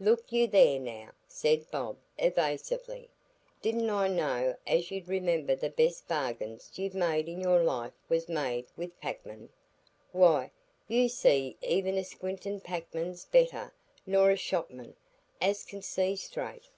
"Look 0.00 0.32
you 0.32 0.48
there 0.48 0.80
now!" 0.80 1.10
said 1.28 1.70
Bob, 1.70 1.98
evasively. 2.18 3.08
"Didn't 3.62 3.88
I 3.88 4.08
know 4.08 4.56
as 4.66 4.90
you'd 4.90 5.06
remember 5.06 5.54
the 5.54 5.70
best 5.70 6.08
bargains 6.08 6.72
you've 6.74 6.92
made 6.92 7.28
in 7.28 7.40
your 7.40 7.62
life 7.62 7.92
was 8.08 8.28
made 8.28 8.66
wi' 8.76 8.90
packmen? 9.00 9.48
Why, 10.10 10.50
you 10.88 11.08
see 11.08 11.56
even 11.62 11.96
a 11.96 12.02
squintin' 12.02 12.62
packman's 12.62 13.26
better 13.26 13.72
nor 14.04 14.32
a 14.32 14.36
shopman 14.36 14.96
as 15.40 15.64
can 15.64 15.82
see 15.82 16.16
straight. 16.16 16.68